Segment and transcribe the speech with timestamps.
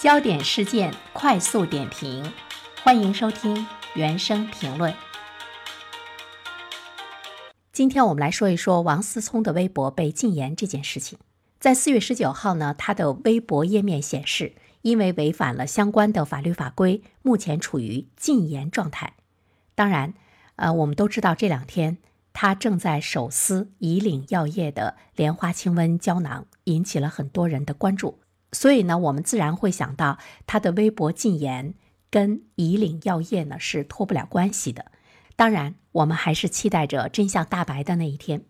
[0.00, 2.32] 焦点事件快速点评，
[2.82, 4.94] 欢迎收听原声评论。
[7.70, 11.18] 今天我们来说一说王思聪的微博被禁言这件事情。
[11.58, 19.12] 在四月十九号呢，他的微博页面显示，因为违反了相关的法律法规，目前处于禁言状态。
[19.74, 20.14] 当然，
[20.56, 21.98] 呃，我们都知道这两天
[22.32, 28.20] 他正在手撕以岭药业的莲花清瘟胶囊，引起了很多人的关注。
[28.52, 31.74] 所以呢，我们自然会想到他的微博禁言
[32.10, 34.86] 跟以岭药业呢是脱不了关系的。
[35.36, 38.42] 当然，我们还是期待着真相大白的那一天。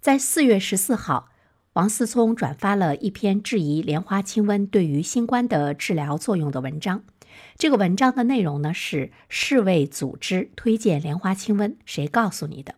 [0.00, 1.28] 在四月十四号，
[1.72, 7.02] 王思聪转发了一篇质疑莲花清瘟对于新冠的治疗作用的文章。
[7.58, 12.76] 这个文章的内容呢是世卫组织推荐莲花清瘟，谁告诉你的？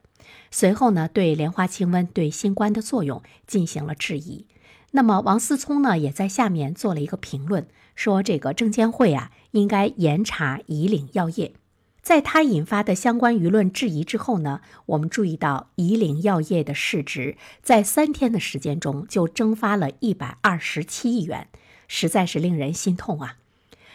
[0.51, 4.47] 随后呢，对莲花清瘟对新冠的作用进行了质疑。
[4.93, 11.53] 那么王思聪呢，也在下面做了一个评论，说这个证监会啊，应该严查以岭药业。
[12.01, 21.49] 在他引发的相关舆论质疑之后呢，我们注意到以岭药业的市值在三天的时间中就蒸发了一百二十七亿元，
[21.87, 23.37] 实在是令人心痛啊。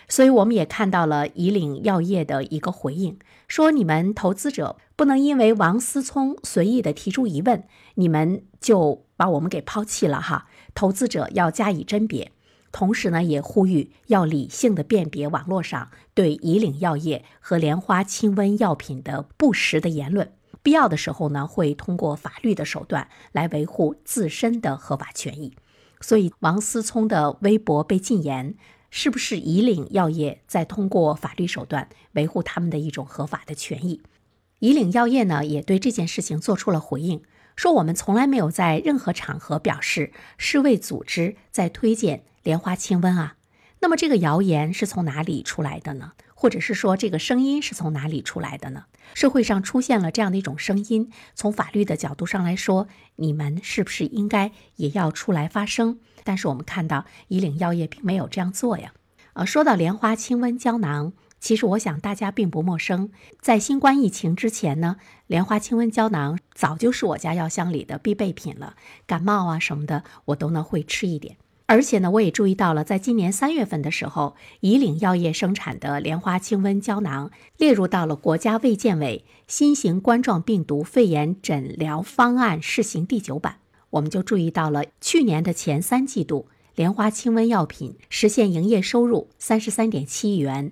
[0.08, 7.64] 所以我们也看到了以岭药业的一个回应，说你们投资者不能因为王思聪随意的提出疑问，
[7.96, 10.48] 你们就把我们给抛弃了哈。
[10.74, 12.32] 投资者要加以甄别，
[12.72, 20.34] 同时呢，也呼吁要理性的辨别网络上对以岭药业和莲花清瘟药品的不实的言论。
[20.62, 25.54] 必要的时候呢，会通过法律的手段来维护自身的合法权益。
[26.00, 28.56] 所以，王思聪的微博被禁言，
[28.90, 34.02] 是不是以岭药业在通过法律手段维护他们的一种合法的权益？
[34.60, 37.22] 以岭药业呢，也对这件事情做出了回应。
[37.56, 43.36] 说我们从来没有在任何场合表示世卫组织在推荐莲花清瘟啊。
[43.80, 46.14] 那么这个谣言是从哪里出来的呢？
[46.34, 48.86] 或者是说这个声音是从哪里出来的呢？
[49.14, 52.88] 社会上出现了这样的一种声音，从法律的角度上来说，
[53.18, 56.00] 你们是不是应该也要出来发声？
[56.24, 58.94] 但是我们看到以岭药业并没有这样做呀。
[59.34, 61.14] 呃，说到莲花清瘟胶囊。
[61.44, 63.12] 其实我想大家并不陌生，
[63.42, 64.96] 在新冠疫情之前呢，
[65.28, 68.78] 莲花清瘟胶囊早就是我家药箱里的必备品了。
[69.06, 71.36] 感冒啊什么的，我都呢会吃一点。
[71.66, 83.58] 而且呢，我也注意到了，在今年三月份的时候，以岭药业生产的莲花清瘟胶囊列入到了国家卫健委新型冠状病毒肺炎诊疗方案试行第九版。
[83.90, 90.72] 我们就注意到了去年的前三季度，莲花清瘟药品实现营业收入三十三点七亿元。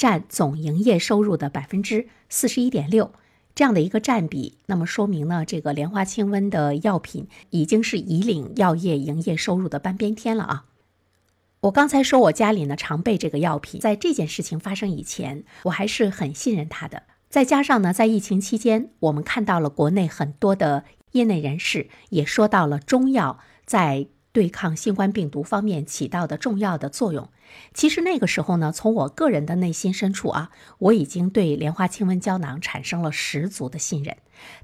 [0.00, 3.12] 占总营业收入的百分之四十一点六，
[3.54, 10.64] 这样的一个占比，那么说明呢，这个莲花清瘟的药品已经是以岭药业营业收入的半边天了啊。
[11.60, 17.02] 我刚才说我家里呢常备这个药品，在这件事情发生以前，我还是很信任它的。
[17.28, 24.06] 再加上呢，在疫情期间，我们看到了国内很多的业内人士也说到了中药在。
[24.32, 27.28] 对抗新冠病毒方面起到的重要的作用。
[27.74, 34.16] 其实那个时候呢，从我个人的内心深处啊，我已经对莲花清瘟胶囊产生了十足的信任。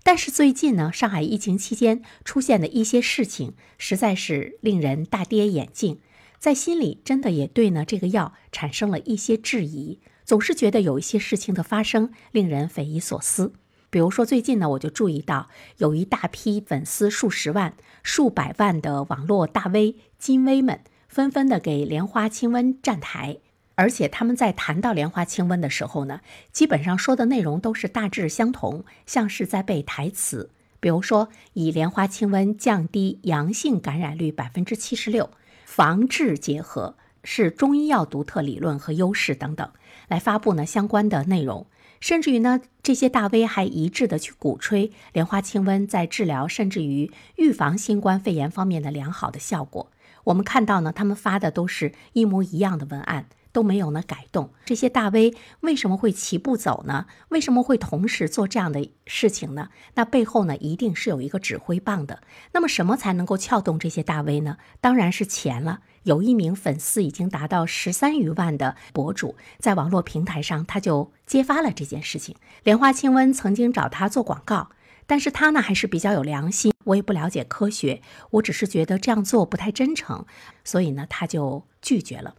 [0.02, 5.98] 但是最近呢，上海疫情期间出现的一些事情，实在是令人大跌眼镜，
[6.38, 13.52] 在心里真的也对呢这个药产生了一些质疑，总是觉得有一些事情的发生令人匪夷所思。
[13.96, 15.48] 比如说，最近呢，我就注意到
[15.78, 23.38] 有一大批粉丝数十万、数百万的网络大 V、金 V 们，纷纷的给莲花清瘟站台，
[23.74, 26.20] 而且他们在谈到莲花清瘟的时候呢，
[26.52, 30.50] 基本上说的内容都是大致相同，像是在背台词。
[30.78, 35.30] 比如说，以莲花清瘟降低阳性感染率百分之七十六，
[35.64, 39.66] 防治结合是中医药独特理论和优势等等，
[40.08, 41.66] 来发布呢相关的内容。
[42.00, 49.90] 甚至于呢，这些大 V 还一致的去鼓吹莲花清瘟在治疗甚至于预防新冠肺炎方面的良好的效果。
[50.24, 53.26] 我们看到呢，他们发的都是一模一样的文案。
[53.56, 57.06] 都没有呢改动，这些大 V 为什么会齐步走呢？
[57.30, 59.70] 为什么会同时做这样的事情呢？
[59.94, 62.20] 那背后呢一定是有一个指挥棒的。
[62.52, 64.58] 那么什么才能够撬动这些大 V 呢？
[64.82, 65.80] 当然是钱了。
[66.02, 72.36] 有一名粉丝已经达到十三余万的博主，在网络平台上他就揭发了这件事情。
[72.62, 74.68] 莲花清瘟曾经找他做广告，
[75.06, 76.74] 但是他呢还是比较有良心。
[76.84, 78.02] 我也不了解科学，
[78.32, 80.26] 我只是觉得这样做不太真诚，
[80.62, 82.34] 所以呢他就拒绝了。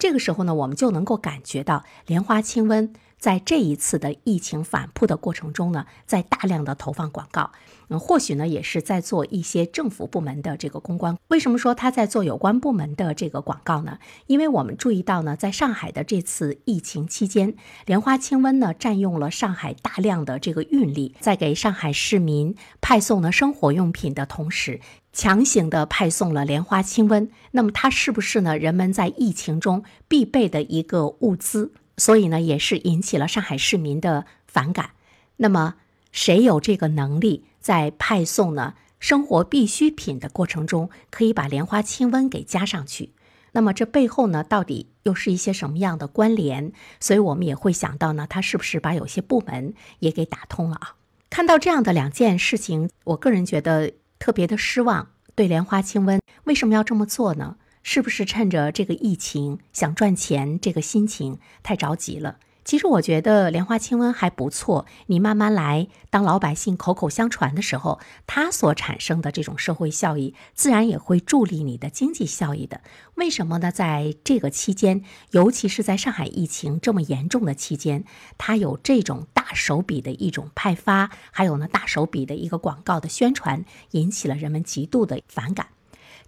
[0.00, 7.52] 这个时候呢，我们就能够感觉到莲花清瘟在这一次的疫情反扑的过程中呢，在大量的投放广告，
[7.88, 11.16] 嗯，或许呢也是在做一些政府部门的这个公关。
[11.28, 13.98] 为什么说他在做有关部门的这个广告呢？
[14.26, 24.80] 因为我们注意到呢，在上海的这次疫情期间，莲花清瘟呢占用了上海大量的这个运力，在给上海市民派送了生活用品的同时，
[25.12, 27.28] 强行的派送了莲花清瘟。
[27.50, 28.56] 那么它是不是呢？
[28.56, 31.72] 人们在疫情中必备的一个物资？
[32.00, 34.92] 所以呢，也是引起了上海市民的反感。
[35.36, 35.74] 那么，
[36.10, 43.10] 谁有这个能力在派送呢生活必需品的过程中，可以把莲花清瘟给加上去？
[43.52, 46.72] 那么这背后呢，到底又是一些什么样的关联？
[47.00, 50.94] 所以我们也会想到呢，他是不是把有些部门也给打通了啊？
[51.28, 55.08] 看到这样的两件事情，我个人觉得特别的失望。
[55.36, 57.56] 对莲花清瘟为什么要这么做呢？
[57.82, 62.38] 是不是趁着这个疫情想赚钱，这个心情太着急了？
[62.62, 72.82] 其实我觉得莲花清瘟还不错，你慢慢来，当老百姓口口相传的时候，它所产生的这种社会效益，自然也会助力你的经济效益的。
[73.14, 73.72] 为什么呢？
[73.72, 78.04] 在这个期间，尤其是在上海疫情这么严重的期间，
[78.36, 85.68] 它有这种大手笔的一种派发，还有呢大手笔的一个广告的宣传，引起了人们极度的反感。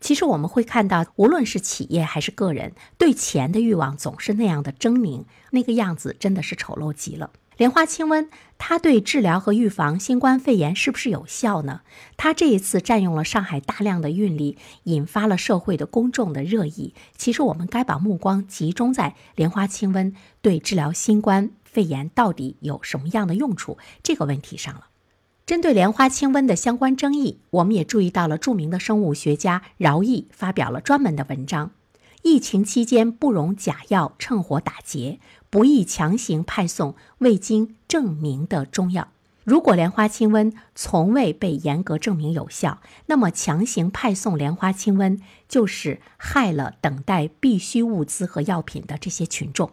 [0.02, 7.31] 其实我们会看到，无论是企业还是个人，对钱的欲望总是那样的狰狞，那个样子真的是丑陋极了。
[7.56, 8.28] 莲花清瘟，
[8.58, 11.82] 它对治疗和预防新冠肺炎是不是有效呢？
[12.16, 16.94] 它这一次占用了上海大量的运力，引发了社会的公众的热议。
[17.16, 24.87] 其实我们该把目光集中在莲花清瘟对治疗新冠肺炎到底有什么样的用处这个问题上了。
[25.44, 31.72] 针对莲花清瘟的相关争议，我们也注意到了著名的生物学家饶毅发表了专门的文章。
[32.22, 35.18] 疫情期间不容假药趁火打劫，
[35.50, 39.08] 不宜强行派送未经证明的中药。
[39.42, 45.18] 如果莲花清瘟从未被严格证明有效，那么强行派送莲花清瘟
[45.48, 49.72] 就是害了等待必需物资和药品的这些群众。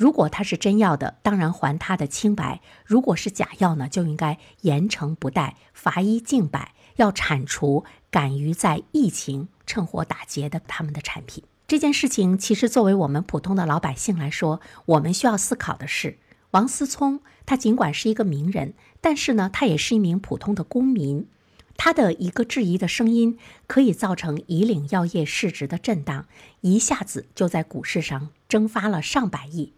[0.00, 11.44] 如果它是真药的，当然还他的清白；如果是假药呢，就应该严惩不贷，罚一儆百，要铲除敢于在疫情趁火打劫的他们的产品。
[11.68, 16.16] 这件事情其实作为我们普通的老百姓来说，我们需要思考的是：
[16.52, 18.72] 王思聪他尽管是一个名人，
[19.02, 21.28] 但是呢，他也是一名普通的公民。
[21.76, 26.24] 他的一个质疑的声音，可以造成以岭药业市值的震荡，
[26.62, 29.74] 一下子就在股市上蒸发了上百亿。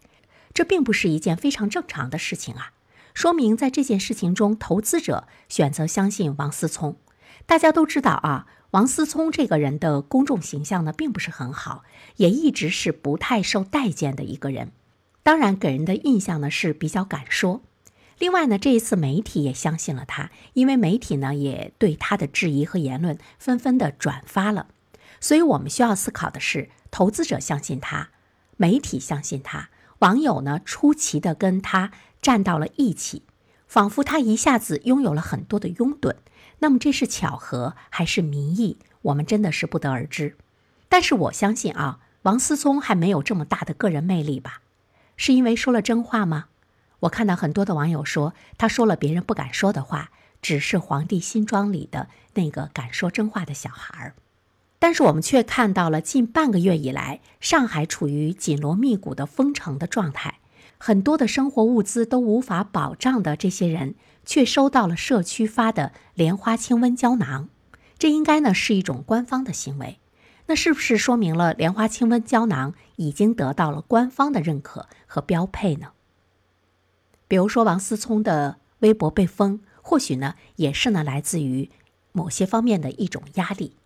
[0.53, 2.73] 这并不是一件非常正常的事情啊，
[3.13, 6.97] 说明在这件事情中，投资者选择相信王思聪。
[7.45, 11.83] 大家都知道啊，王思聪这个人的公众形象呢，并不是很好，
[12.17, 14.71] 也一直是不太受待见的一个人。
[15.23, 17.61] 当然，给人的印象呢是比较敢说。
[18.19, 24.67] 另外呢，这一次媒体也相信了他，因为媒体呢也对他的质疑和言论纷纷的转发了。
[25.19, 28.11] 所以我们需要思考的是：投资者相信他，
[28.55, 29.69] 媒体相信他。
[30.03, 31.91] 网友呢出奇的跟他
[32.21, 33.23] 站到了一起，
[33.67, 36.15] 仿佛他一下子拥有了很多的拥趸。
[36.59, 38.77] 那么这是巧合还是民意？
[39.03, 40.35] 我们真的是不得而知。
[40.89, 44.61] 但是我相信啊，王思聪还没有这么大的个人魅力吧？
[45.15, 46.47] 是因为说了真话吗？
[47.01, 50.11] 我看到很多的网友说，他说了别人不敢说的话，
[50.41, 54.15] 只是皇帝新装里的那个敢说真话的小孩儿。
[54.83, 60.39] 但是我们却看到了近半个月以来，上海处于紧锣密鼓的封城的状态，
[60.77, 67.47] 很多的生活物资都无法保障的这些人，却收到了社区发的莲花清瘟胶囊，
[67.97, 69.99] 这应该呢是一种官方的行为，
[70.47, 75.91] 那是不是说明了莲花清瘟胶囊已经得到了官方的认可和标配呢？
[77.29, 81.69] 比如说王思聪的微博被封，或许呢也是呢来自于
[82.11, 83.77] 某些方面的一种压力。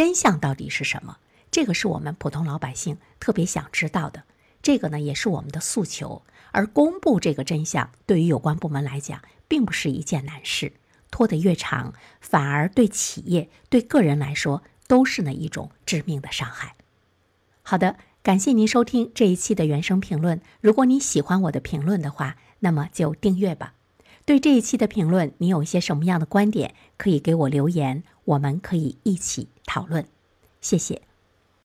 [0.00, 1.18] 真相到底是什么？
[1.50, 4.22] 这个是我们普通老百姓特别想知道的。
[4.62, 6.22] 这个呢，也是我们的诉求。
[6.52, 10.72] 而公布这个真相，对于有关部门来讲，并不是一件难事。
[11.10, 16.76] 拖得越长，反而对企业、对个人来说，都是呢一种致命的伤害。
[17.60, 20.40] 好的，感谢您收听这一期的原声评论。
[20.62, 23.74] 如果你喜欢我的评论的话，那么就订阅吧。
[24.24, 30.06] 对这一期的评论，你有一些什么样的观点，可以给我留言，我们可以一起讨论。
[30.60, 31.09] 谢谢。